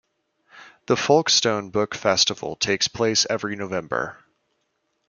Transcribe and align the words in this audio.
The 0.87 0.97
Folkestone 0.97 1.69
Book 1.69 1.93
Festival 1.93 2.55
takes 2.55 2.87
place 2.87 3.27
every 3.29 3.55
November. 3.55 4.17